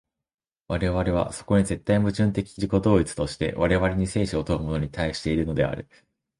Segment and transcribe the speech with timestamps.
[0.67, 5.87] 我々はそこに絶対矛盾的自己同一として、我々に生死を問うものに対しているのである。